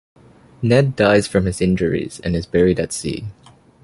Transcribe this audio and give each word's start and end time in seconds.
Ned 0.63 0.95
dies 0.95 1.27
from 1.27 1.45
his 1.45 1.61
injuries 1.61 2.19
and 2.23 2.35
is 2.35 2.47
buried 2.47 2.79
at 2.79 2.91
sea. 2.91 3.27